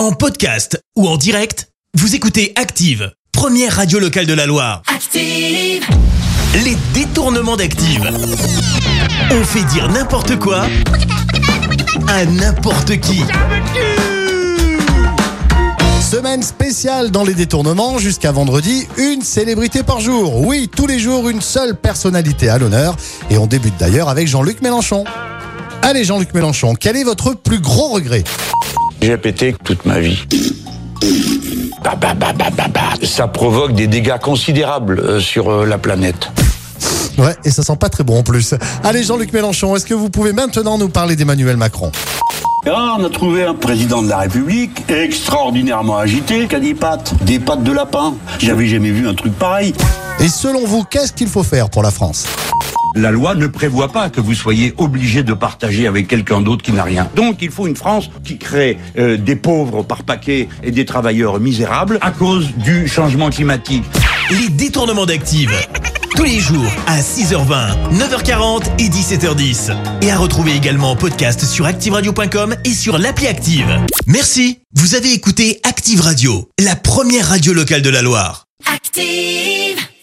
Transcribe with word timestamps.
En 0.00 0.12
podcast 0.12 0.82
ou 0.96 1.06
en 1.06 1.18
direct, 1.18 1.68
vous 1.92 2.14
écoutez 2.14 2.54
Active, 2.56 3.12
première 3.32 3.76
radio 3.76 3.98
locale 3.98 4.24
de 4.24 4.32
la 4.32 4.46
Loire. 4.46 4.80
Active. 4.86 5.84
Les 6.64 6.74
détournements 6.94 7.58
d'Active. 7.58 8.10
On 9.30 9.44
fait 9.44 9.62
dire 9.64 9.90
n'importe 9.90 10.38
quoi 10.38 10.64
à 12.08 12.24
n'importe 12.24 12.98
qui. 13.00 13.20
Semaine 16.00 16.42
spéciale 16.42 17.10
dans 17.10 17.22
les 17.22 17.34
détournements 17.34 17.98
jusqu'à 17.98 18.32
vendredi, 18.32 18.88
une 18.96 19.20
célébrité 19.20 19.82
par 19.82 20.00
jour. 20.00 20.46
Oui, 20.46 20.70
tous 20.74 20.86
les 20.86 20.98
jours, 20.98 21.28
une 21.28 21.42
seule 21.42 21.76
personnalité 21.76 22.48
à 22.48 22.56
l'honneur. 22.56 22.96
Et 23.28 23.36
on 23.36 23.46
débute 23.46 23.76
d'ailleurs 23.78 24.08
avec 24.08 24.28
Jean-Luc 24.28 24.62
Mélenchon. 24.62 25.04
Allez 25.82 26.04
Jean-Luc 26.04 26.32
Mélenchon, 26.32 26.74
quel 26.74 26.96
est 26.96 27.04
votre 27.04 27.34
plus 27.34 27.60
gros 27.60 27.88
regret? 27.88 28.24
J'ai 29.02 29.16
pété 29.16 29.54
toute 29.64 29.84
ma 29.86 29.98
vie. 29.98 30.18
Bah, 31.82 31.94
bah, 32.00 32.14
bah, 32.14 32.32
bah, 32.36 32.50
bah, 32.54 32.66
bah. 32.72 32.80
Ça 33.02 33.28
provoque 33.28 33.72
des 33.74 33.86
dégâts 33.86 34.18
considérables 34.18 35.00
euh, 35.00 35.20
sur 35.20 35.50
euh, 35.50 35.64
la 35.64 35.78
planète. 35.78 36.30
Ouais, 37.18 37.34
et 37.44 37.50
ça 37.50 37.62
sent 37.62 37.76
pas 37.76 37.88
très 37.88 38.04
bon 38.04 38.18
en 38.18 38.22
plus. 38.22 38.54
Allez 38.84 39.02
Jean-Luc 39.02 39.32
Mélenchon, 39.32 39.74
est-ce 39.76 39.86
que 39.86 39.94
vous 39.94 40.10
pouvez 40.10 40.32
maintenant 40.32 40.78
nous 40.78 40.88
parler 40.88 41.16
d'Emmanuel 41.16 41.56
Macron? 41.56 41.90
Ah, 42.66 42.96
on 42.98 43.04
a 43.04 43.08
trouvé 43.08 43.44
un 43.44 43.54
président 43.54 44.02
de 44.02 44.08
la 44.08 44.18
République 44.18 44.84
extraordinairement 44.90 45.96
agité 45.96 46.46
qui 46.46 46.54
a 46.54 46.60
des 46.60 46.74
pattes, 46.74 47.14
des 47.24 47.38
pattes 47.38 47.64
de 47.64 47.72
lapin. 47.72 48.14
J'avais 48.38 48.66
jamais 48.66 48.90
vu 48.90 49.08
un 49.08 49.14
truc 49.14 49.32
pareil. 49.32 49.72
Et 50.20 50.28
selon 50.28 50.66
vous, 50.66 50.84
qu'est-ce 50.84 51.14
qu'il 51.14 51.28
faut 51.28 51.42
faire 51.42 51.70
pour 51.70 51.82
la 51.82 51.90
France? 51.90 52.26
La 52.96 53.10
loi 53.12 53.34
ne 53.34 53.46
prévoit 53.46 53.88
pas 53.88 54.10
que 54.10 54.20
vous 54.20 54.34
soyez 54.34 54.74
obligé 54.76 55.22
de 55.22 55.32
partager 55.32 55.86
avec 55.86 56.08
quelqu'un 56.08 56.40
d'autre 56.40 56.62
qui 56.62 56.72
n'a 56.72 56.82
rien. 56.82 57.08
Donc 57.14 57.36
il 57.40 57.50
faut 57.50 57.66
une 57.66 57.76
France 57.76 58.10
qui 58.24 58.36
crée 58.36 58.78
euh, 58.98 59.16
des 59.16 59.36
pauvres 59.36 59.82
par 59.82 60.02
paquet 60.02 60.48
et 60.62 60.72
des 60.72 60.84
travailleurs 60.84 61.38
misérables 61.38 61.98
à 62.00 62.10
cause 62.10 62.48
du 62.56 62.88
changement 62.88 63.30
climatique. 63.30 63.84
Les 64.30 64.48
détournements 64.48 65.06
d'Active. 65.06 65.50
Tous 66.16 66.24
les 66.24 66.40
jours 66.40 66.70
à 66.86 67.00
6h20, 67.00 67.94
9h40 67.94 68.64
et 68.78 68.88
17h10. 68.88 69.74
Et 70.02 70.10
à 70.10 70.18
retrouver 70.18 70.54
également 70.54 70.90
en 70.90 70.96
podcast 70.96 71.44
sur 71.44 71.66
ActiveRadio.com 71.66 72.56
et 72.64 72.74
sur 72.74 72.98
l'appli 72.98 73.28
Active. 73.28 73.68
Merci. 74.06 74.58
Vous 74.74 74.94
avez 74.94 75.12
écouté 75.12 75.60
Active 75.62 76.00
Radio, 76.00 76.48
la 76.58 76.76
première 76.76 77.28
radio 77.28 77.52
locale 77.52 77.82
de 77.82 77.90
la 77.90 78.02
Loire. 78.02 78.46
Active. 78.72 79.89